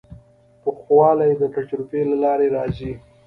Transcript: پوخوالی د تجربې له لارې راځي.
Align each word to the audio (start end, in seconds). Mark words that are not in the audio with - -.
پوخوالی 0.61 1.31
د 1.41 1.43
تجربې 1.55 2.01
له 2.09 2.15
لارې 2.23 2.47
راځي. 2.55 2.91